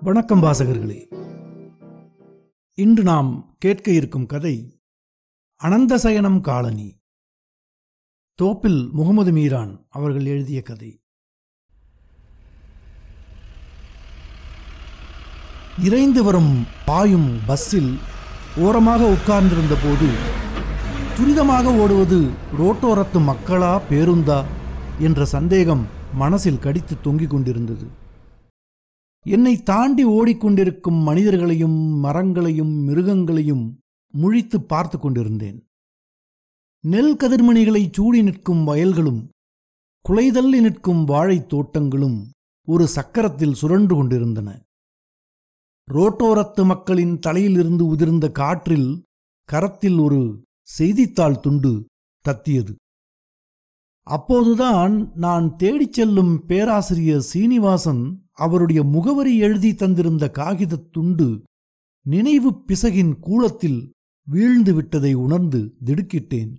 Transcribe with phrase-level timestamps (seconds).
[0.00, 1.14] வணக்கம் வாசகர்களே.
[2.74, 4.80] இன்று நாம் கேட்க இருக்கும் கதை
[5.64, 7.00] அனந்தசயனம் காலனி.
[8.34, 11.02] தோப்பில் முகமது மீரான் அவர்கள் எழுதிய கதை.
[15.78, 17.98] இறைந்து வரும் பாயும் பஸ்ஸில்
[18.56, 20.38] ஓரமாக உட்கார்ந்திருந்த போது
[21.20, 24.44] துரிதமாக ஓடுவது ரோட்டோரத்து மக்களா பேருந்தா
[24.98, 27.86] என்ற சந்தேகம் மனசில் கடித்து தொங்கிக் கொண்டிருந்தது.
[29.26, 33.76] என்னை தாண்டி ஓடிக்கொண்டிருக்கும் மனிதர்களையும் மரங்களையும் மிருகங்களையும்
[34.12, 35.66] முழித்து பார்த்து கொண்டிருந்தேன்.
[36.80, 39.28] நெல் கதிர்மணிகளை சூடி நிற்கும் வயல்களும்
[40.08, 42.30] குலைதள்ளி நிற்கும் வாழைத் தோட்டங்களும்
[42.66, 44.62] ஒரு சக்கரத்தில் சுரண்டு கொண்டிருந்தன.
[45.92, 49.04] ரோட்டோரத்து மக்களின் தலையிலிருந்து உதிர்ந்த காற்றில்
[49.44, 50.42] கரத்தில் ஒரு
[50.78, 51.86] செய்தித்தாள் துண்டு
[52.24, 52.74] தத்தியது.
[54.02, 61.42] அப்போதுதான் நான் தேடிச் செல்லும் பேராசிரியர் சீனிவாசன் அவருடைய முகவரி எழுதி தந்திருந்த காகிதத் துண்டு
[62.06, 63.92] நினைவு பிசகின் கூளத்தில்
[64.26, 66.56] வீழ்ந்து விட்டதை உணர்ந்து திடுக்கிட்டேன்.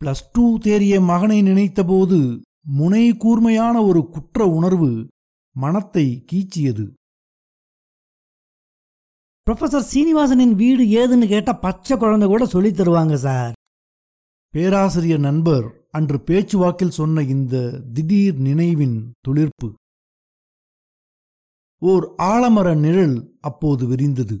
[0.00, 5.08] பிளஸ் டூ தேறிய மகனை நினைத்தபோது முனை கூர்மையான ஒரு குற்ற உணர்வு
[5.56, 6.92] மனத்தை கீச்சியது.
[9.50, 13.52] ப்ரொஃபசர் சீனிவாசனின் வீடு ஏதுன்னு கேட்டா பச்சை குழந்தை கூட சொல்லி தருவாங்க சார்.
[14.48, 19.68] பேராசிரியர் நண்பர் அன்று பேச்சுவாக்கில் சொன்ன இந்த திடீர் நினைவின் துளிர்ப்பு.
[21.78, 24.40] ஓர் ஆலமர நிழல் அப்போது விரிந்தது.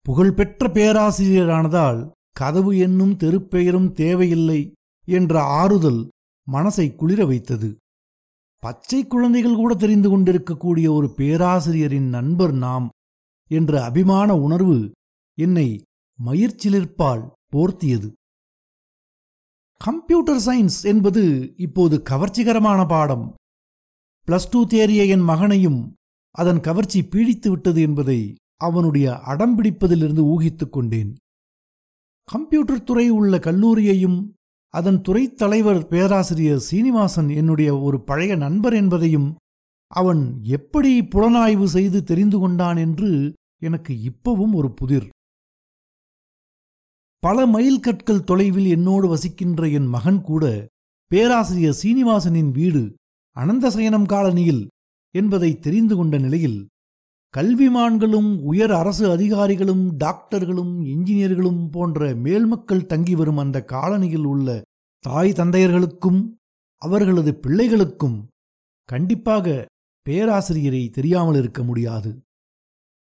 [0.00, 4.72] புகழ்பெற்ற பேராசிரியரானதால் கதவு என்னும் தெருப்பெயரும் தேவையில்லை
[5.08, 6.08] என்ற ஆறுதல்
[6.52, 7.76] மனசை குளிர வைத்தது.
[8.58, 12.88] பச்சை குழந்தைகள் கூட தெரிந்து கொண்டிருக்கக்கூடிய ஒரு பேராசிரியரின் நண்பர் நாம்
[13.48, 14.90] என்ற அபிமான உணர்வு
[15.38, 15.82] என்னை
[16.26, 18.12] மயிர்ச்சிலிர்ப்பால் போர்த்தியது.
[19.76, 23.34] கம்ப்யூட்டர் சயின்ஸ் என்பது இப்போது கவர்ச்சிகரமான பாடம்.
[24.26, 25.94] பிளஸ் டூ தேறிய என் மகனையும்
[26.30, 31.16] அதன் கவர்ச்சி பீடித்து விட்டது என்பதை அவனுடைய அடம்பிடிப்பதிலிருந்து ஊகித்துக் கொண்டேன்.
[32.24, 34.30] கம்ப்யூட்டர் துறை உள்ள கல்லூரியையும்
[34.68, 39.36] அதன் துறைத் தலைவர் பேராசிரியர் சீனிவாசன் என்னுடைய ஒரு பழைய நண்பர் என்பதையும்
[39.86, 45.08] அவன் எப்படி புலனாய்வு செய்து தெரிந்து கொண்டான் என்று எனக்கு இப்பவும் ஒரு புதிர்.
[47.22, 50.66] பல மைல் கற்கள் தொலைவில் என்னோடு வசிக்கின்ற என் மகன் கூட
[51.10, 52.82] பேராசிரியர் சீனிவாசனின் வீடு
[53.36, 54.66] அனந்தசயனம் காலனியில்
[55.14, 56.66] என்பதை தெரிந்து கொண்ட நிலையில்
[57.34, 64.62] கல்விமான்களும் உயர் அரசு அதிகாரிகளும் டாக்டர்களும் இன்ஜினியர்களும் போன்ற மேல்மக்கள் தங்கி வரும் அந்த காலனியில் உள்ள
[65.04, 66.20] தாய் தந்தையர்களுக்கும்
[66.82, 68.18] அவர்களது பிள்ளைகளுக்கும்
[68.88, 69.66] கண்டிப்பாக
[70.06, 72.10] பேராசிரியரை தெரியாமல் இருக்க முடியாது.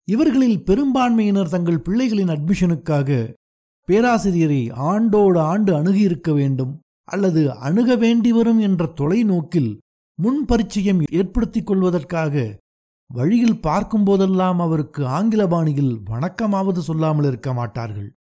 [0.08, 3.34] இவர்களில் பெரும்பான்மையினர் தங்கள் பிள்ளைகளின் அட்மிஷனுக்காக
[3.88, 9.78] பேராசிரியரை ஆண்டோடு ஆண்டு அணுகியிருக்க வேண்டும் அல்லது அணுக வேண்டி வரும் என்ற தொலைநோக்கில்
[10.22, 12.62] முன் பரிச்சயம் ஏற்படுத்திக் கொள்வதற்காக
[13.06, 18.14] வழியில் பார்க்கும்போதெல்லாம் அவருக்கு ஆங்கில பாணியில் வணக்கமாவது சொல்லாமல் இருக்க மாட்டார்கள்.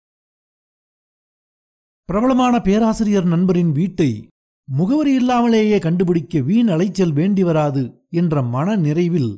[2.08, 4.28] பிரபலமான பேராசிரியர் நண்பரின் வீட்டை
[4.68, 9.32] முகவரி இல்லாமலேயே கண்டுபிடிக்க வீண் அலைச்சல் வேண்டி வராது என்ற மன நிறைவில்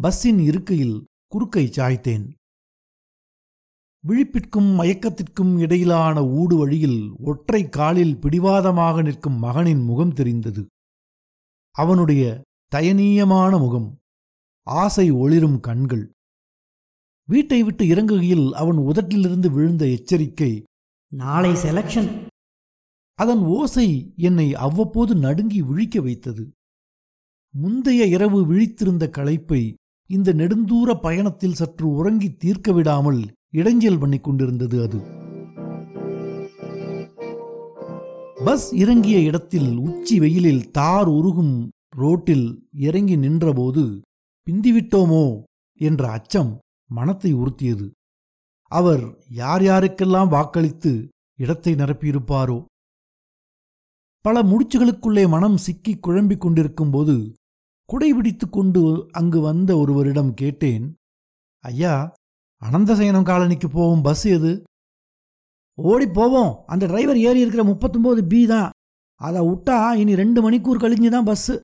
[0.00, 2.26] பஸ்ஸின் இருக்கையில் குறுக்கை சாய்த்தேன்.
[4.04, 10.66] விழிப்பிற்கும் மயக்கத்திற்கும் இடையிலான ஊடு வழியில் ஒற்றை காலில் பிடிவாதமாக நிற்கும் மகனின் முகம் தெரிந்தது.
[11.70, 12.42] அவனுடைய
[12.76, 13.98] தயனீயமான முகம்
[14.66, 16.10] ஆசை ஒளிரும் கண்கள்.
[17.28, 20.62] வீட்டை விட்டு இறங்குகையில் அவன் உதட்டிலிருந்து விழுந்த எச்சரிக்கை
[21.12, 22.26] நாளை செலக்ஷன்
[23.14, 26.50] அதன் ஓசை என்னை அவ்வப்போது நடுங்கி விழிக்க வைத்தது.
[27.54, 29.74] முந்தைய இரவு விழித்திருந்த களைப்பை
[30.08, 34.98] இந்த நெடுந்தூர பயணத்தில் சற்று உறங்கி தீர்க்க விடாமல் இடைஞ்சல் பண்ணி கொண்டிருந்தது அது.
[38.44, 44.00] பஸ் இறங்கிய இடத்தில் உச்சி வெயிலில் தார் உருகும் ரோட்டில் இறங்கி நின்றபோது
[44.50, 45.42] பிந்திவிட்டோமோ?
[45.80, 47.90] என்ற அச்சம் மனத்தை உறுத்தியது.
[48.62, 52.64] அவர் யார் யாருக்கெல்லாம் வாக்களித்து இடத்தை நிரப்பியிருப்பாரோ?
[54.20, 57.32] பல முடிச்சுகளுக்குள்ளே மனம் சிக்கி குழம்பிக் கொண்டிருக்கும் போது
[57.92, 60.94] குடைபிடித்து கொண்டு அங்கு வந்த ஒருவரிடம் கேட்டேன்
[61.64, 62.14] ஐயா
[62.62, 64.62] அனந்தசயனம் காலனிக்கு போகும் பஸ் எது?
[65.78, 66.52] ஓடி போவோம்.
[66.66, 68.70] அந்த டிரைவர் ஏறி இருக்கிற முப்பத்தொம்போது பி தான்.
[69.20, 71.54] அதை விட்டா இனி ரெண்டு மணிக்கூர் கழிஞ்சு தான் பஸ்ஸு.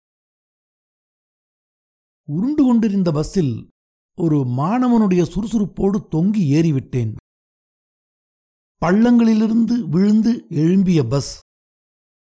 [2.28, 3.68] உருண்டு கொண்டிருந்த பஸ்ஸில்
[4.18, 7.12] ஒரு மாணவனுடைய சுறுசுறுப்போடு தொங்கி ஏறிவிட்டேன்.
[8.82, 11.40] பள்ளங்களிலிருந்து விழுந்து எழும்பிய பஸ்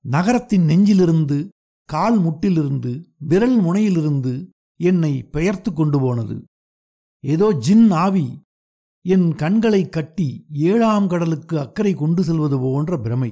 [0.04, 1.48] நகரத்தின் நெஞ்சிலிருந்து
[1.92, 2.92] கால் முட்டிலிருந்து
[3.30, 4.32] விரல் முனையிலிருந்து
[4.80, 6.36] என்னை பெயர்த்து கொண்டு போனது.
[7.24, 8.26] ஏதோ ஜின் ஆவி
[9.04, 10.28] என் கண்களை கட்டி
[10.70, 13.30] ஏழாம் கடலுக்கு அக்கறை கொண்டு செல்வது போன்ற பிரமை.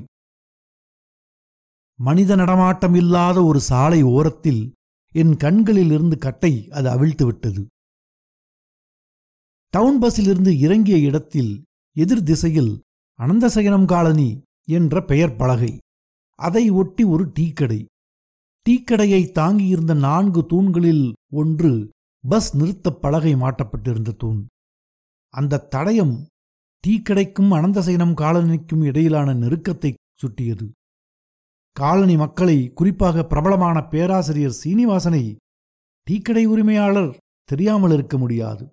[1.98, 4.62] மனித நடமாட்டம் இல்லாத ஒரு சாலை ஓரத்தில்
[5.14, 7.62] என் கண்களில் இருந்து கட்டை அது அவிழ்த்து விட்டது.
[9.74, 11.52] டவுன் பஸ்ஸிலிருந்து இறங்கிய இடத்தில்
[11.96, 12.72] எதிர் திசையில்
[13.18, 14.30] அனந்தசயனம் காலனி
[14.68, 15.72] என்ற பெயர் பலகை.
[16.38, 17.80] அதை ஒட்டி ஒரு டீக்கடை.
[18.68, 21.90] டீக்கடையை தாங்கியிருந்த நான்கு தூண்களில் ஒன்று
[22.28, 24.46] பஸ் நிறுத்தப் பலகை மாட்டப்பட்டிருந்த தூண்.
[25.28, 26.26] அந்த தடயம்
[26.86, 30.70] டீக்கடைக்கும் அனந்தசயனம் காலனிக்கும் இடையிலான நெருக்கத்தை சுட்டியது.
[31.72, 35.36] காலனி மக்களை குறிப்பாக பிரபலமான பேராசிரியர் சீனிவாசனை
[36.10, 38.70] டீக்கடை உரிமையாளர் தெரியாமல் இருக்க முடியாது.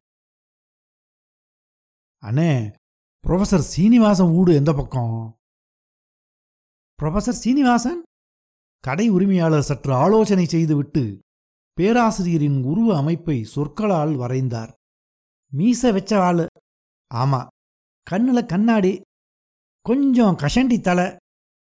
[2.22, 2.74] அண்ணே
[3.28, 5.38] புரொஃபசர் சீனிவாசன் வீடு எந்த பக்கம்?
[7.02, 8.04] புரொஃபசர் சீனிவாசன்?
[8.86, 11.04] கடை உரிமையாளர் சற்று ஆலோசனை செய்துவிட்டு
[11.78, 14.72] பேராசிரியரின் உருவ அமைப்பை சொற்களால் வரைந்தார்.
[15.56, 16.46] மீச வெச்ச ஆளு.
[17.16, 17.40] ஆமா
[18.12, 19.02] கண்ணுல கண்ணாடி
[19.82, 21.08] கொஞ்சம் கஷண்டி தலை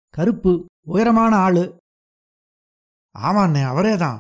[0.10, 1.64] கருப்பு உயரமான ஆளு.
[3.20, 4.20] ஆமாண்ணே அவரேதான்.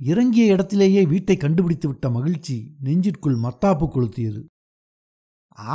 [0.00, 4.42] இறங்கிய இடத்திலேயே வீட்டை கண்டுபிடித்து விட்ட மகிழ்ச்சி நெஞ்சிற்குள் மத்தாப்பு கொளுத்தியது.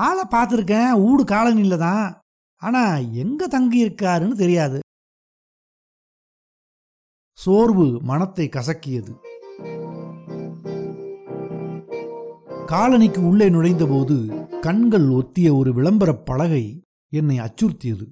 [0.06, 2.20] ஆளை பார்த்துருக்கேன் ஊடு காலனில தான்.
[2.62, 4.80] ஆனா எங்க தங்கி இருக்காருன்னு தெரியாது.
[7.44, 9.18] சோர்வு மனத்தை கசக்கியது.
[12.68, 16.82] காலனிக்கு உள்ளே நுழைந்தபோது கண்கள் ஒத்திய ஒரு விளம்பரப் பலகை
[17.14, 18.12] என்னை அச்சுறுத்தியது.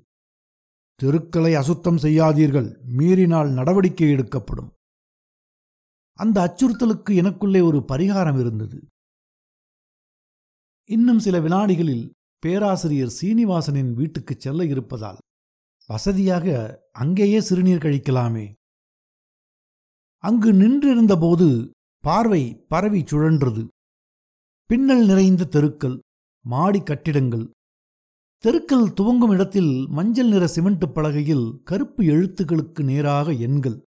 [0.95, 4.71] தெருக்களை அசுத்தம் செய்யாதீர்கள் மீறினால் நடவடிக்கை எடுக்கப்படும்.
[6.13, 8.81] அந்த அச்சுறுத்தலுக்கு எனக்குள்ளே ஒரு பரிகாரம் இருந்தது.
[10.89, 15.17] இன்னும் சில வினாடிகளில் பேராசிரியர் சீனிவாசனின் வீட்டுக்குச் செல்ல இருப்பதால்
[15.87, 18.59] வசதியாக அங்கேயே சிறுநீர் கழிக்கலாமே
[20.21, 21.69] அங்கு நின்றிருந்தபோது
[21.99, 23.67] பார்வை பரவி சுழன்றது.
[24.65, 25.99] பின்னல் நிறைந்த தெருக்கள்
[26.45, 27.49] மாடி கட்டிடங்கள்.
[28.37, 33.83] தெருக்கள் துவங்கும் இடத்தில் மஞ்சள் நிற சிமெண்ட் பலகையில் கருப்பு எழுத்துக்களுக்கு நேராக எண்கள்.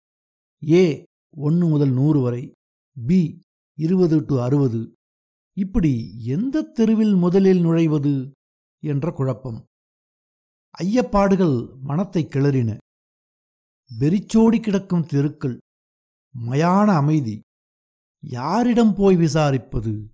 [0.69, 1.03] ஏ
[1.37, 2.51] ஒன்று முதல் நூறு வரை.
[3.07, 3.39] பி
[3.77, 4.93] இருபது டு அறுபது.
[5.57, 8.31] இப்படி எந்த தெருவில் முதலில் நுழைவது
[8.83, 9.65] என்ற குழப்பம்.
[10.83, 12.77] ஐயப்பாடுகள் மனத்தை கிளறின.
[13.99, 15.57] வெறிச்சோடி கிடக்கும் தெருக்கள்.
[16.41, 17.41] மயான அமைதி.
[18.19, 20.11] யாரிடம் போய் விசாரிப்பது?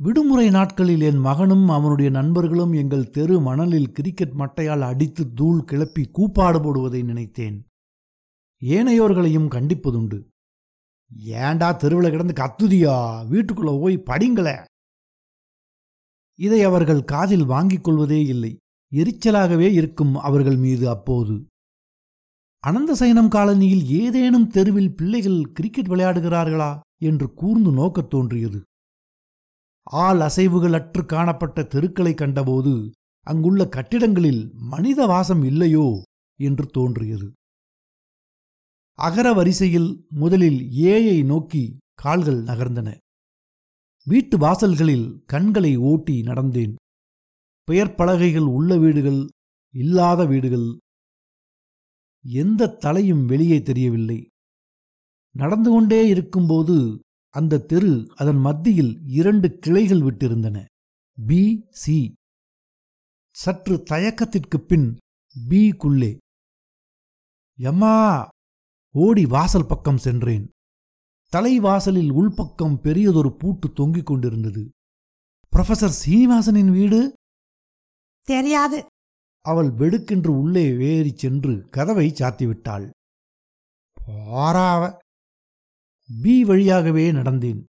[0.00, 6.60] விடுமுறை நாட்களில் என் மகனும் அவனுடைய நண்பர்களும் எங்கள் தெரு மணலில் கிரிக்கெட் மட்டையால் அடித்து தூள் கிளப்பி கூப்பாடு
[6.60, 7.66] போடுவதை நினைத்தேன்.
[8.60, 10.24] ஏனையோர்களையும் கண்டிப்பதுண்டு.
[11.18, 12.96] ஏண்டா தெருவில் கிடந்து கத்துதியா?
[13.30, 14.64] வீட்டுக்குள்ள போய் படிங்கள.
[16.34, 18.58] இதை அவர்கள் காதில் வாங்கிக் கொள்வதே இல்லை.
[18.92, 21.46] எரிச்சலாகவே இருக்கும் அவர்கள் மீது அப்போது.
[22.58, 28.62] அனந்த சயனம் காலனியில் ஏதேனும் தெருவில் பிள்ளைகள் கிரிக்கெட் விளையாடுகிறார்களா என்று கூர்ந்து நோக்கத் தோன்றியது.
[29.82, 32.90] ஆள் அசைவுகள் அற்று காணப்பட்ட தெருக்களை கண்டபோது
[33.20, 36.02] அங்குள்ள கட்டிடங்களில் மனித வாசம் இல்லையோ?
[36.40, 37.32] என்று தோன்றியது.
[38.94, 42.96] அகர வரிசையில் முதலில் ஏயை நோக்கி கால்கள் நகர்ந்தன.
[44.04, 46.74] வீட்டு வாசல்களில் கண்களை ஓட்டி நடந்தேன்.
[47.64, 49.28] பெயர் பலகைகள் உள்ள வீடுகள்
[49.74, 50.78] இல்லாத வீடுகள்
[52.24, 54.28] எந்த தலையும் வெளியே தெரியவில்லை.
[55.34, 56.98] நடந்து கொண்டே இருக்கும்போது
[57.28, 60.64] அந்த தெரு அதன் மத்தியில் இரண்டு கிளைகள் விட்டிருந்தன.
[61.26, 62.12] பி சி
[63.30, 64.96] சற்று தயக்கத்திற்குப் பின்
[65.48, 66.16] பி குள்ளே
[67.58, 68.28] எம்மா
[68.94, 70.50] ஓடி வாசல் பக்கம் சென்றேன்.
[71.32, 74.68] தலைவாசலில் உள்பக்கம் பெரியதொரு பூட்டு தொங்கிக் கொண்டிருந்தது.
[75.56, 77.12] புரொஃபசர் சீனிவாசனின் வீடு?
[78.22, 78.86] தெரியாது.
[79.40, 82.90] அவள் வெடுக்கென்று உள்ளே வேறி சென்று கதவை சாத்திவிட்டாள்.
[84.06, 84.96] போறாவ
[86.22, 87.64] பி வழியாகவே நடந்தேன்.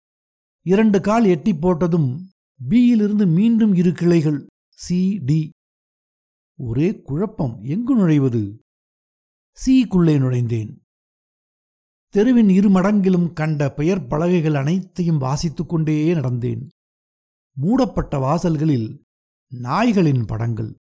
[0.63, 2.19] இரண்டு கால் எட்டி போட்டதும்
[2.69, 5.51] பியிலிருந்து மீண்டும் இரு கிளைகள் சி டி.
[6.59, 7.63] ஒரே குழப்பம்.
[7.63, 8.59] எங்கு நுழைவது?
[9.53, 10.77] சிக்குள்ளே நுழைந்தேன்.
[12.09, 16.69] தெருவின் இரு மடங்கிலும் கண்ட பெயர் பலகைகள் அனைத்தையும் வாசித்துக் கொண்டே நடந்தேன்.
[17.57, 19.01] மூடப்பட்ட வாசல்களில்
[19.55, 20.75] நாய்களின் படங்கள்.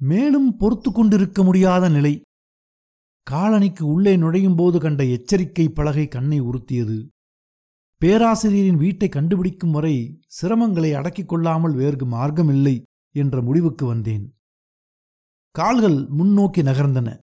[0.00, 2.20] மேலும் பொறுத்து கொண்டிருக்க முடியாத நிலை.
[3.30, 7.08] காலனிக்கு உள்ளே நுழையும் போது கண்ட எச்சரிக்கை பலகை கண்ணை உறுத்தியது.
[7.96, 12.82] பேராசிரியரின் வீட்டை கண்டுபிடிக்கும் வரை சிரமங்களை அடக்கிக் கொள்ளாமல் வேறு மார்க்கமில்லை
[13.14, 14.36] என்ற முடிவுக்கு வந்தேன்.
[15.50, 17.18] கால்கள் முன்னோக்கி நகர்ந்தன.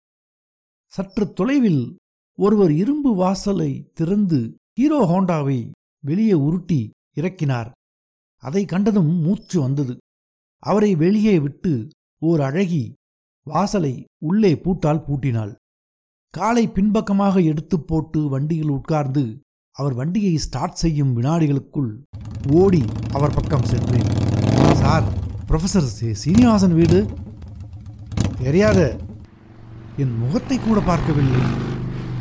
[0.86, 1.98] சற்று தொலைவில்
[2.38, 7.72] ஒருவர் இரும்பு வாசலை திறந்து ஹீரோ ஹோண்டாவை வெளியே உருட்டி இறக்கினார்.
[8.38, 9.98] அதை கண்டதும் மூச்சு வந்தது.
[10.60, 11.90] அவரை வெளியே விட்டு
[12.24, 12.94] ஓர் அழகி
[13.44, 15.54] வாசலை உள்ளே பூட்டால் பூட்டினாள்.
[16.30, 19.40] காலை பின்பக்கமாக எடுத்துப் போட்டு வண்டியில் உட்கார்ந்து
[19.72, 21.92] அவர் வண்டியை ஸ்டார்ட் செய்யும் வினாடிகளுக்குள்
[22.52, 24.08] ஓடி அவர் பக்கம் சென்றேன்.
[24.74, 25.04] சார்
[25.48, 27.10] ப்ரொஃபசர் சீனிவாசன் வீடு?
[28.40, 28.98] தெரியாத.
[29.98, 31.42] என் முகத்தை கூட பார்க்கவில்லை.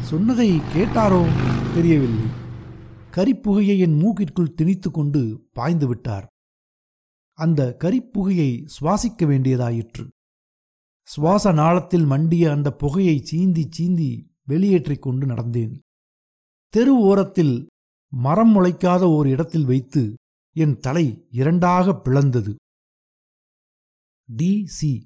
[0.00, 1.22] சொன்னதை கேட்டாரோ
[1.74, 2.26] தெரியவில்லை.
[3.10, 6.26] கரிப்புகையை என் மூக்கிற்குள் திணித்து கொண்டு பாய்ந்து விட்டார்.
[7.44, 10.04] அந்த கரிப்புகையை சுவாசிக்க வேண்டியதாயிற்று.
[11.06, 14.10] சுவாச நாளத்தில் மண்டிய அந்த புகையை சீந்தி சீந்தி
[14.48, 15.74] வெளியேற்றிக் கொண்டு நடந்தேன்.
[16.68, 17.66] தெரு ஓரத்தில்
[18.12, 20.14] மரம் முளைக்காத ஓர் இடத்தில் வைத்து
[20.56, 22.54] என் தலை இரண்டாக பிளந்தது.
[24.26, 24.66] டி.
[24.66, 25.02] சி.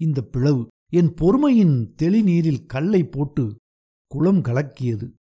[0.00, 3.56] இந்த பிளவு என் பொறுமையின் தெளிநீரில் கல்லை போட்டு
[4.06, 5.14] குளம் கலக்கியது.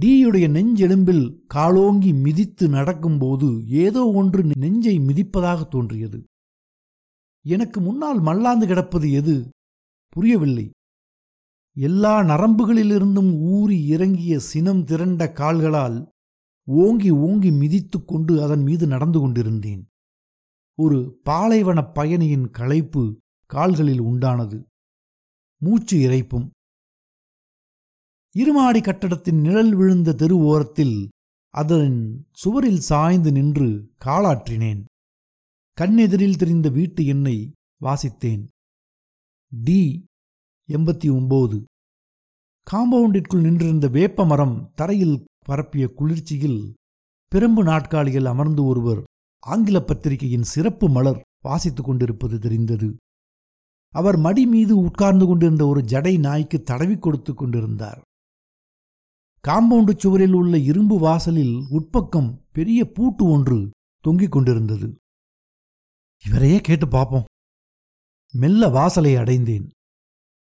[0.00, 6.24] டீயுடைய நெஞ்செலும்பில் காலோங்கி மிதித்து நடக்கும்போது ஏதோ ஒன்று நெஞ்சை மிதிப்பதாக தோன்றியது.
[7.46, 9.48] எனக்கு முன்னால் மல்லாந்து கிடப்பது எது?
[10.08, 10.70] புரியவில்லை.
[11.76, 16.08] எல்லா நரம்புகளிலிருந்தும் ஊறி இறங்கிய சினம் திரண்ட கால்களால்
[16.66, 19.86] ஓங்கி ஓங்கி மிதித்து கொண்டு அதன் மீது நடந்து கொண்டிருந்தேன்.
[20.78, 24.64] ஒரு பாலைவனப் பயணியின் களைப்பு கால்களில் உண்டானது.
[25.62, 26.50] மூச்சு இறைப்பும்
[28.38, 31.08] இருமாடி கட்டடத்தின் நிழல் விழுந்த தெரு ஓரத்தில்
[31.50, 34.84] அதன் சுவரில் சாய்ந்து நின்று காலாற்றினேன்.
[35.80, 38.46] கண்ணெதிரில் தெரிந்த வீட்டு எண்ணை வாசித்தேன்.
[39.64, 40.04] டி
[40.68, 41.64] எண்பத்தி ஒன்பது
[42.72, 46.74] காம்பவுண்டிற்குள் நின்றிருந்த வேப்ப மரம் தரையில் பரப்பிய குளிர்ச்சியில்
[47.34, 49.02] பிரம்பு நாட்காலியில் அமர்ந்து ஒருவர்
[49.40, 52.94] ஆங்கில பத்திரிகையின் சிறப்பு மலர் வாசித்துக் கொண்டிருப்பது தெரிந்தது.
[53.88, 58.02] அவர் மடி மீது உட்கார்ந்து கொண்டிருந்த ஒரு ஜடை நாய்க்கு தடவி கொடுத்துக் கொண்டிருந்தார்.
[59.48, 63.70] காம்பவுண்டு சுவரில் உள்ள இரும்பு வாசலில் உட்பக்கம் பெரிய பூட்டு ஒன்று
[64.00, 65.00] தொங்கிக் கொண்டிருந்தது.
[66.24, 67.24] இவரையே கேட்டு பார்ப்போம்.
[68.32, 69.70] மெல்ல வாசலை அடைந்தேன்.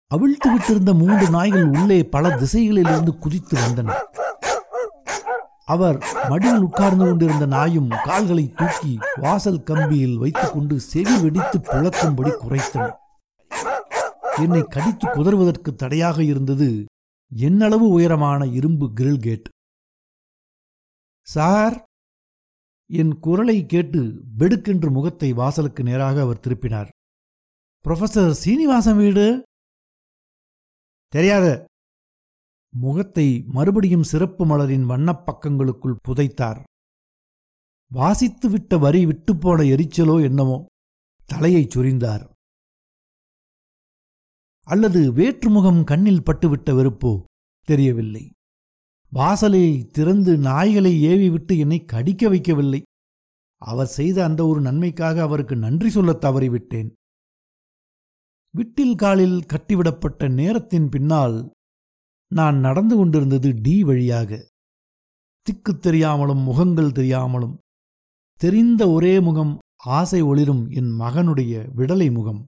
[0.08, 3.92] அவிழ்த்து விட்டிருந்த மூன்று நாய்கள் உள்ளே பல திசைகளிலிருந்து குதித்து வந்தன.
[5.66, 5.98] அவர்
[6.30, 12.92] மடியில் உட்கார்ந்து கொண்டிருந்த நாயும் கால்களை தூக்கி வாசல் கம்பியில் வைத்துக்கொண்டு செவி வெடித்து புழக்கும்படி குறைத்தன
[14.38, 16.86] என்னை கடித்து குதறுவதற்கு தடையாக இருந்தது
[17.34, 19.48] என்னளவு உயரமான இரும்பு கிரில் கேட்
[21.22, 21.84] சார்
[22.92, 26.88] என் குரலை கேட்டு வெடுக்கென்று முகத்தை வாசலுக்கு நேராக அவர் திருப்பினார்.
[27.84, 29.44] புரொஃபசர் சீனிவாசன் வீடு?
[31.08, 31.66] தெரியாத.
[32.76, 36.64] முகத்தை மறுபடியும் சிறப்பு மலரின் வண்ணப் பக்கங்களுக்குள் புதைத்தார்.
[37.92, 40.66] வாசித்து விட்ட வரி விட்டுப்போன எரிச்சலோ என்னவோ
[41.26, 42.35] தலையைச் சொரிந்தார்.
[44.66, 47.24] அல்லது வேற்றுமுகம் கண்ணில் பட்டுவிட்ட வெறுப்போ?
[47.66, 48.32] தெரியவில்லை.
[49.10, 52.82] வாசலை திறந்து நாய்களை ஏவிவிட்டு என்னை கடிக்க வைக்கவில்லை.
[53.58, 56.92] அவர் செய்த அந்த ஒரு நன்மைக்காக அவருக்கு நன்றி சொல்லத் தவறிவிட்டேன்.
[58.50, 61.52] விட்டில் காலில் கட்டிவிடப்பட்ட நேரத்தின் பின்னால்
[62.34, 64.50] நான் நடந்து கொண்டிருந்தது டி வழியாக.
[65.42, 67.58] திக்கு தெரியாமலும் முகங்கள் தெரியாமலும்
[68.34, 72.46] தெரிந்த ஒரே முகம் ஆசை ஒளிரும் என் மகனுடைய விடலை முகம்.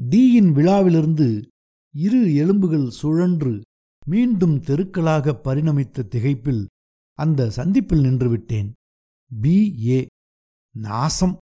[0.00, 1.46] டீயின் விழாவிலிருந்து
[1.94, 3.62] இரு எலும்புகள் சுழன்று
[4.06, 6.66] மீண்டும் தெருக்களாக பரிணமித்த திகைப்பில்
[7.12, 8.72] அந்த சந்திப்பில் நின்றுவிட்டேன்.
[9.40, 9.86] பி.
[9.88, 10.06] ஏ.
[10.74, 11.36] நாசம்.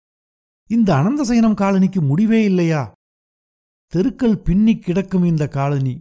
[0.68, 2.92] இந்த அனந்தசயனம் காலனிக்கு முடிவே இல்லையா?
[3.86, 6.00] தெருக்கள் பின்னிக் கிடக்கும் இந்த காலனி.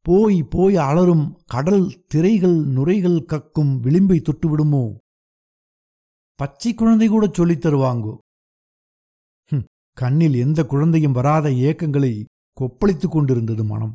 [0.00, 4.94] போய் போய் அலரும் கடல் திரைகள் நுரைகள் கக்கும் விளிம்பை தொட்டுவிடுமோ?
[6.34, 8.16] பச்சை குழந்தை கூட சொல்லித் தருவாங்கோ?
[9.96, 13.94] கண்ணில் எந்த குழந்தையும் வராத ஏக்கங்களை கொப்பளித்துக் கொண்டிருந்தது மனம்.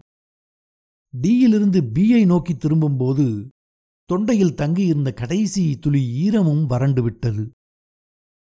[1.21, 3.47] டியிலிருந்து பியை நோக்கி திரும்பும்போது
[4.09, 7.43] தொண்டையில் தங்கியிருந்த கடைசி துளி ஈரமும் வறண்டு விட்டது.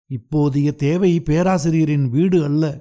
[0.09, 2.79] இப்போதைய தேவை பேராசிரியரின் வீடு அல்ல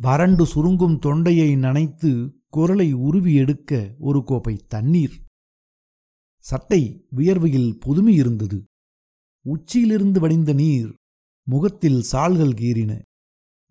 [0.00, 2.12] வறண்டு சுருங்கும் தொண்டையை நனைத்து
[2.48, 5.16] குரலை உருவி எடுக்க ஒரு கோப்பை தண்ணீர்.
[6.44, 6.82] சட்டை
[7.16, 8.62] வியர்வையில் பொதுமை இருந்தது.
[9.44, 10.94] உச்சியிலிருந்து வடிந்த நீர்
[11.46, 12.92] முகத்தில் சால்கள் கீறின.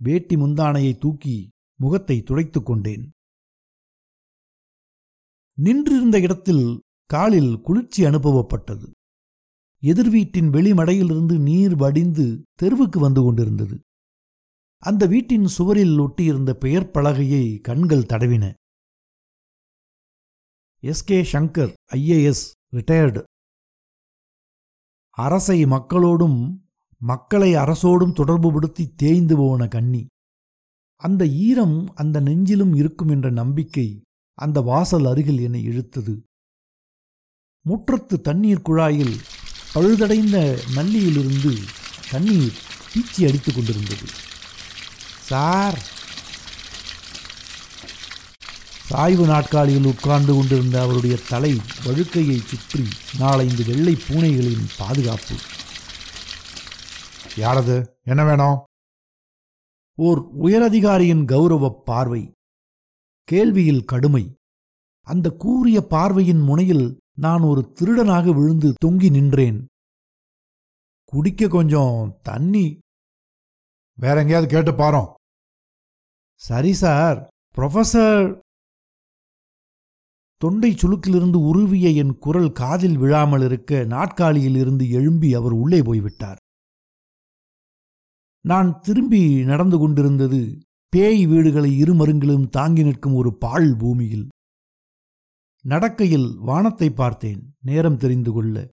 [0.04, 3.12] வேட்டி முந்தானையை தூக்கி முகத்தை துடைத்துக் கொண்டேன்.
[5.58, 8.92] நின்றிருந்த இடத்தில் காலில் குளிர்ச்சி அனுபவப்பட்டது.
[9.82, 13.80] எதிர்வீட்டின் வெளிமடையிலிருந்து நீர் வடிந்து தெருவுக்கு வந்து கொண்டிருந்தது.
[14.78, 18.54] அந்த வீட்டின் சுவரில் ஒட்டியிருந்த பெயர் பலகையை கண்கள் தடவின.
[20.80, 21.04] S.
[21.04, 21.22] K.
[21.22, 23.24] Sankar IAS retired
[25.10, 26.63] அரசை மக்களோடும்
[27.04, 30.06] மக்களை அரசோடும் தொடர்புபடுத்தி தேய்ந்து போன கன்னி.
[30.96, 34.02] அந்த ஈரம் அந்த நெஞ்சிலும் இருக்கும் என்ற நம்பிக்கை
[34.34, 36.22] அந்த வாசல் அருகில் என்னை இழுத்தது.
[37.66, 39.16] முற்றத்து தண்ணீர் குழாயில்
[39.76, 41.54] பழுதடைந்த நல்லியிலிருந்து
[42.12, 42.58] தண்ணீர்
[42.94, 44.06] பீச்சி அடித்துக் கொண்டிருந்தது.
[45.22, 45.80] சார்!
[48.88, 51.54] சாய்வு நாட்காலியில் உட்கார்ந்து கொண்டிருந்த அவருடைய தலை
[51.86, 52.84] வழுக்கையை சுற்றி
[53.20, 55.36] நாலைந்து வெள்ளை பூனைகளின் பாதுகாப்பு.
[57.38, 57.98] யாரது?
[58.04, 58.64] என்ன வேணும்?
[59.96, 62.32] ஓர் உயரதிகாரியின் கௌரவ பார்வை.
[63.32, 64.34] கேள்வியில் கடுமை.
[65.02, 69.66] அந்த கூரிய பார்வையின் முனையில் நான் ஒரு திருடனாக விழுந்து தொங்கி நின்றேன்.
[71.06, 72.78] குடிக்க கொஞ்சம் தண்ணி.
[74.00, 75.14] வேற எங்கேயாவது கேட்டு பாரோம்.
[76.36, 78.40] சரி சார் ப்ரொஃபசர்
[80.38, 86.38] தொண்டை சுளுக்கிலிருந்து உருவிய என் குரல் காதில் விழாமல் இருக்க நாட்காலியில் இருந்து எழும்பி அவர் உள்ளே போய்விட்டார்.
[88.46, 90.60] நான் திரும்பி நடந்து கொண்டிருந்தது
[90.90, 94.28] பேய் வீடுகளை இருமருங்கிலும் தாங்கி நிற்கும் ஒரு பாழ் பூமியில்.
[95.66, 98.70] நடக்கையில் வானத்தை பார்த்தேன் நேரம் தெரிந்து கொள்ள.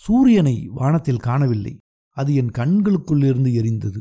[0.00, 1.78] சூரியனை வானத்தில் காணவில்லை
[2.16, 4.00] அது என் கண்களுக்குள்ளிருந்து எரிந்தது.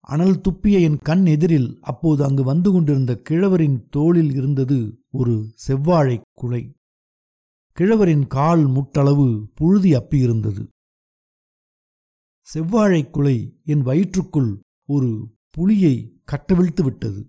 [0.00, 4.78] அனல் துப்பிய என் கண் எதிரில் அப்போது அங்கு வந்து கொண்டிருந்த கிழவரின் தோளில் இருந்தது
[5.10, 5.34] ஒரு
[5.66, 6.72] செவ்வாழை குலை.
[7.72, 10.62] கிழவரின் கால் முட்டளவு புழுதி அப்பியிருந்தது.
[12.46, 14.50] செவ்வாழை குலை என் வயிற்றுக்குள்
[14.88, 15.10] ஒரு
[15.50, 17.20] புலியை கட்டவிழ்த்து விட்டது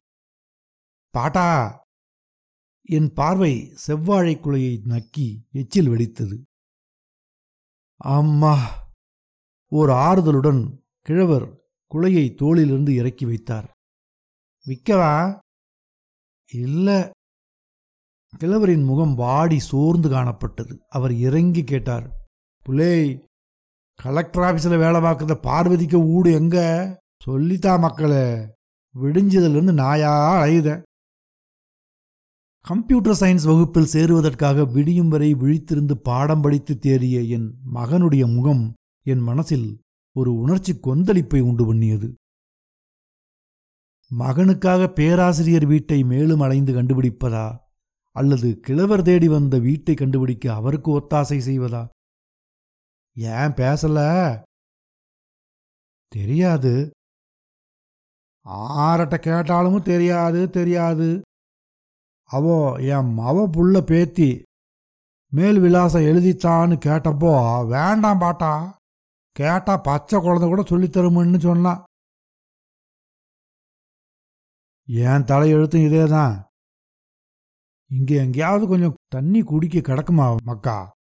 [1.14, 1.48] பாட்டா!
[2.90, 3.54] என் பார்வை
[3.88, 6.38] செவ்வாழை குலையை நக்கி எச்சில் வெடித்தது.
[8.02, 8.56] அம்மா!
[9.72, 10.62] ஓர் ஆறுதலுடன்
[11.02, 11.48] கிழவர்
[11.92, 13.68] குலையை தோளிலிருந்து இறக்கி வைத்தார்.
[14.66, 15.14] விற்கவா
[16.52, 16.90] இல்ல.
[18.38, 20.74] கிழவரின் முகம் வாடி சோர்ந்து காணப்பட்டது.
[20.90, 22.08] அவர் இறங்கி கேட்டார்.
[22.66, 22.94] புலே
[24.00, 26.66] கலெக்டர் ஆஃபீஸில் வேலை பார்க்குற பார்வதிக்கு ஊடு எங்கே?
[27.26, 28.26] சொல்லித்தா மக்களே
[28.96, 30.84] விடிஞ்சதுலேருந்து நாயா அழையுதேன்
[32.62, 38.74] கம்ப்யூட்டர் சயின்ஸ் வகுப்பில் சேருவதற்காக விடியும் வரை விழித்திருந்து பாடம் படித்து தேறிய என் மகனுடைய முகம்
[39.06, 39.68] என் மனசில்
[40.16, 42.08] ஒரு உணர்ச்சி கொந்தளிப்பை உண்டு பண்ணியது.
[44.12, 47.58] மகனுக்காக பேராசிரியர் வீட்டை மேலும் அலைந்து கண்டுபிடிப்பதா?
[48.16, 51.88] அல்லது கிழவர் தேடி வந்த வீட்டை கண்டுபிடிக்க அவருக்கு ஒத்தாசை செய்வதா?
[53.18, 54.00] ஏன் பேசல?
[56.12, 56.92] தெரியாது.
[58.88, 61.22] ஆரட்ட கேட்டாலும் தெரியாது தெரியாது.
[62.30, 64.44] அவோ என் மவ புள்ள பேத்தி
[65.32, 67.32] மேல் விலாசம் எழுதித்தான்னு கேட்டப்போ
[67.66, 68.80] வேண்டாம் பாட்டா
[69.32, 71.84] கேட்டா பச்சை குழந்தை கூட சொல்லித்தருமுன்னு சொன்னான்
[74.90, 76.36] என் தலையெழுத்தும் இதே தான்
[77.92, 80.95] இங்கே எங்கேயாவது கொஞ்சம் தண்ணி குடிக்க கிடக்குமா மக்கா?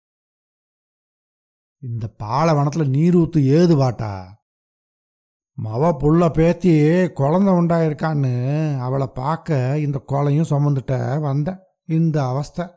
[1.83, 4.43] இந்த பாலைவனத்தில் நீர் ஊத்து ஏது பாட்டா?
[5.63, 6.73] மவ புள்ள பேத்தி
[7.11, 8.33] குழந்தை உண்டாயிருக்கான்னு
[8.79, 12.67] அவளை பார்க்க இந்த குலையும் சுமந்துட்ட வந்த இந்த அவஸ்தை.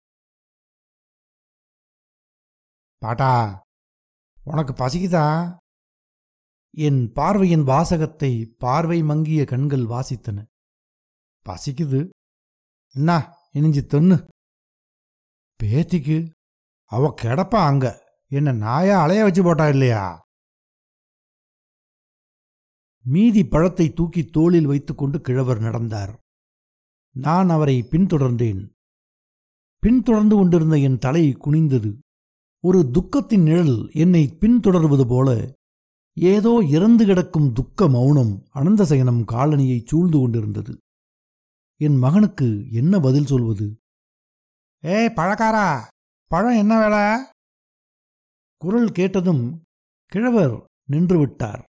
[2.98, 3.62] பாட்டா
[4.44, 5.58] உனக்கு பசிக்குதா?
[6.70, 10.44] என் பார்வையின் வாசகத்தை பார்வை மங்கிய கண்கள் வாசித்தன.
[11.48, 12.08] பசிக்குது.
[12.94, 14.28] என்ன இனிஞ்சு தொன்னு.
[15.62, 16.30] பேத்திக்கு
[16.84, 18.02] அவ கிடப்பா அங்கே.
[18.35, 20.05] என்ன நாயா அலைய வச்சு போட்டா இல்லையா?
[23.05, 26.18] மீதி பழத்தை தூக்கி தோளில் வைத்துக்கொண்டு கிழவர் நடந்தார்.
[27.16, 28.62] நான் அவரை பின்தொடர்ந்தேன்.
[29.79, 31.90] பின்தொடர்ந்து கொண்டிருந்த என் தலை குனிந்தது.
[32.64, 35.29] ஒரு துக்கத்தின் நிழல் என்னை பின்தொடர்வது போல
[36.16, 40.79] ஏதோ இறந்து கிடக்கும் துக்க மௌனம் அனந்தசயனம் காலனியை சூழ்ந்து கொண்டிருந்தது.
[41.81, 43.66] என் மகனுக்கு என்ன பதில் சொல்வது?
[44.85, 45.68] ஏ பழக்காரா?
[46.31, 47.34] பழம் என்ன வேலை?
[48.64, 49.62] குரல் கேட்டதும்
[50.07, 51.64] கிழவர் நின்று விட்டார்.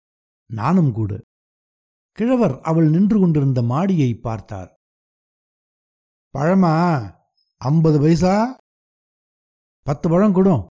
[0.50, 1.20] நானும் கூட.
[2.12, 4.70] கிழவர் அவள் நின்று கொண்டிருந்த மாடியை பார்த்தார்.
[6.34, 6.74] பழமா?
[7.56, 8.56] ஐம்பது பைசா?
[9.82, 10.66] பத்து பழம் கொடும்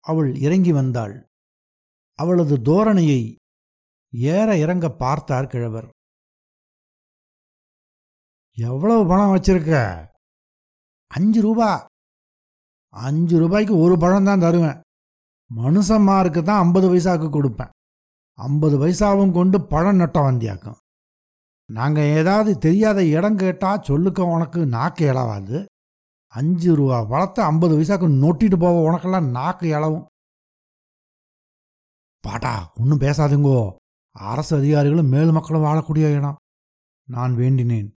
[0.00, 1.24] அவள் இறங்கி வந்தாள்.
[2.14, 3.34] அவளது தோரணையை
[4.14, 5.88] ஏற இறங்க பார்த்தார் கிழவர்.
[8.54, 9.72] எவ்வளவு பணம் வச்சிருக்க?
[11.06, 11.86] அஞ்சு ரூபா.
[12.94, 14.80] அஞ்சு ரூபாய்க்கு ஒரு பழம் தான் தருவேன்.
[15.50, 17.68] மனுஷம்மாருக்கு தான் ஐம்பது பைசாவுக்கு கொடுப்பேன்.
[18.34, 20.76] ஐம்பது பைசாவும் கொண்டு பழம் நட்டம் வந்தியாக்கும்.
[21.68, 25.64] நாங்கள் ஏதாவது தெரியாத இடம் கேட்டால் சொல்லுக்க உனக்கு நாக்கு இளவாது.
[26.28, 30.06] அஞ்சு ரூபா பழத்தை ஐம்பது பைசாவுக்கு நொட்டிட்டு போவோம் உனக்கெல்லாம் நாக்கு இளவும்.
[32.20, 33.74] பாட்டா ஒன்றும் பேசாதுங்கோ.
[34.10, 36.36] அரசு அதிகாரிகளும் மேல் மக்களும் வாழக்கூடிய இடம்.
[37.08, 37.90] நான் வேண்டினேன்.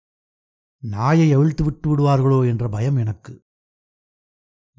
[0.84, 3.34] நாயை அவிழ்த்து விட்டு விடுவார்களோ என்ற பயம் எனக்கு.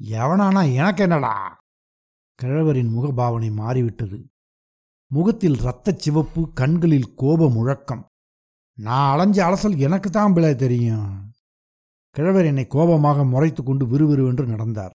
[0.03, 1.65] எவனானா எனக்கு என்னடா
[2.35, 4.29] கிழவரின் முகபாவனை மாறிவிட்டது.
[5.07, 8.07] முகத்தில் இரத்தச் சிவப்பு கண்களில் கோப முழக்கம்.
[8.73, 11.31] நான் அலைஞ்ச அலசல் எனக்கு தான் பிள்ளை தெரியும்.
[12.09, 14.91] கிழவர் என்னை கோபமாக முறைத்து கொண்டு விறுவிறுவென்று நடந்தார்.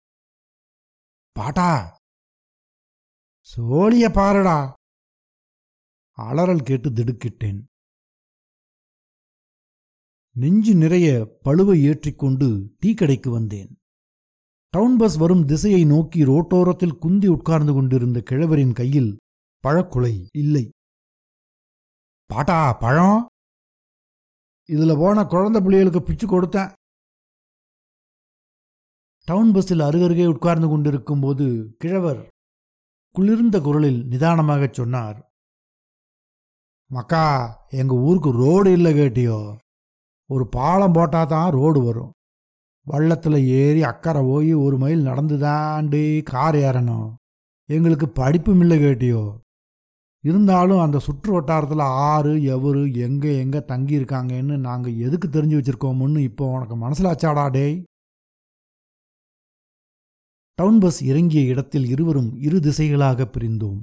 [1.33, 1.97] பாட்டா!
[3.57, 4.73] சோழிய பாருடா!
[6.19, 7.65] அலறல் கேட்டு திடுக்கிட்டேன்.
[10.31, 13.82] நெஞ்சு நிறைய பழுவை ஏற்றிக்கொண்டு டீ கடைக்கு வந்தேன்.
[14.75, 19.11] டவுன் பஸ் வரும் திசையை நோக்கி ரோட்டோரத்தில் குந்தி உட்கார்ந்து கொண்டிருந்த கிழவரின் கையில்
[19.65, 20.71] பழக்குலை இல்லை.
[22.27, 23.27] பாட்டா பழம்?
[24.69, 26.73] இதுல போன குழந்தை பிள்ளைகளுக்கு பிச்சு கொடுத்தேன்.
[29.29, 32.23] டவுன் பஸ்ஸில் அருகருகே உட்கார்ந்து கொண்டிருக்கும் போது கிழவர்
[33.15, 35.19] குளிர்ந்த குரலில் நிதானமாகச் சொன்னார்
[36.91, 37.27] மக்கா
[37.69, 39.39] எங்க ஊருக்கு ரோடு இல்லை கேட்டியோ?
[40.31, 42.13] ஒரு பாலம் போட்டால் தான் ரோடு வரும்.
[42.87, 47.15] வள்ளத்தில் ஏறி அக்கறை போய் ஒரு மைல் நடந்து தாண்டி கார் ஏறணும்.
[47.69, 49.41] எங்களுக்கு படிப்பும் இல்லை கேட்டியோ?
[50.25, 56.77] இருந்தாலும் அந்த சுற்று வட்டாரத்தில் ஆறு எவரு எங்கே எங்கே தங்கியிருக்காங்கன்னு நாங்கள் எதுக்கு தெரிஞ்சு வச்சுருக்கோமுன்னு இப்போ உனக்கு
[56.77, 57.83] மனசிலாச்சாடா டேய்?
[60.55, 63.81] டவுன் பஸ் இறங்கிய இடத்தில் இருவரும் இரு திசைகளாக பிரிந்தோம்.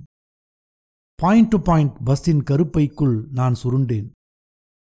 [1.19, 4.09] பாயிண்ட் டு பாயிண்ட் பஸ்ஸின் கருப்பைக்குள் நான் சுருண்டேன்.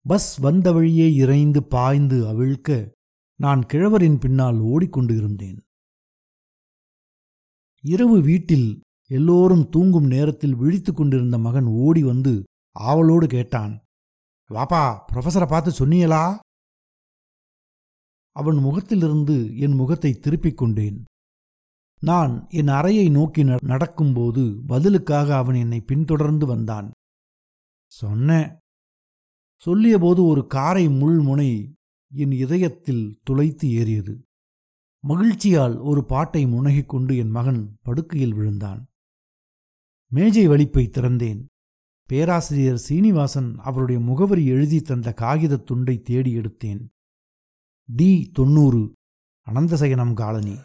[0.07, 2.99] பஸ் வந்த வழியே இறைந்து பாய்ந்து அவிழ்க்க
[3.41, 5.63] நான் கிழவரின் பின்னால் ஓடிக்கொண்டு இருந்தேன்
[7.83, 13.81] இரவு வீட்டில் எல்லோரும் தூங்கும் நேரத்தில் விழித்து கொண்டிருந்த மகன் ஓடி வந்து ஆவலோடு கேட்டான்
[14.51, 16.39] வாப்பா ப்ரொஃபஸரை பார்த்து சொன்னியலா
[18.31, 21.05] அவன் முகத்திலிருந்து என் முகத்தை திருப்பிக் கொண்டேன்.
[22.01, 26.91] நான் என் அறையை நோக்கி ந- நடக்கும்போது பதிலுக்காக அவன் என்னை பின்தொடர்ந்து வந்தான்.
[27.93, 28.53] சொன்னேன்.
[29.65, 31.73] சொல்லியபோது ஒரு காரை முள்முனை
[32.15, 34.23] என் இதயத்தில் துளைத்து ஏறியது.
[35.01, 38.87] மகிழ்ச்சியால் ஒரு பாட்டை முனகிக் கொண்டு என் மகன் படுக்கையில் விழுந்தான்.
[40.07, 41.45] மேஜை வலிப்பை திறந்தேன்.
[42.07, 46.89] பேராசிரியர் சீனிவாசன் அவருடைய முகவரி எழுதி தந்த காகிதத் துண்டை தேடி எடுத்தேன்.
[47.87, 48.93] டி தொன்னூறு
[49.47, 50.57] அனந்தசயனம் காலனி.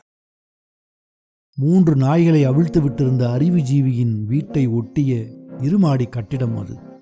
[1.55, 5.15] மூன்று நாய்களை அவிழ்த்து விட்டிருந்த அறிவுஜீவியின் வீட்டை ஒட்டிய
[5.57, 6.94] இருமாடி கட்டிடம் அது.